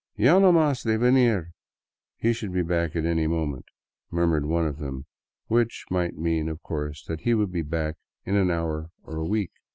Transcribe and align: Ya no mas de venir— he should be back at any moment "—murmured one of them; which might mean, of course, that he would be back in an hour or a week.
Ya 0.15 0.39
no 0.39 0.51
mas 0.51 0.81
de 0.81 0.97
venir— 0.97 1.51
he 2.17 2.33
should 2.33 2.51
be 2.51 2.63
back 2.63 2.95
at 2.95 3.05
any 3.05 3.27
moment 3.27 3.65
"—murmured 4.11 4.47
one 4.47 4.65
of 4.65 4.79
them; 4.79 5.05
which 5.45 5.85
might 5.91 6.17
mean, 6.17 6.49
of 6.49 6.63
course, 6.63 7.05
that 7.05 7.21
he 7.21 7.35
would 7.35 7.51
be 7.51 7.61
back 7.61 7.97
in 8.25 8.35
an 8.35 8.49
hour 8.49 8.89
or 9.03 9.17
a 9.17 9.25
week. 9.27 9.51